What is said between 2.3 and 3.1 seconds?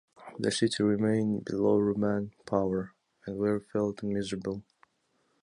power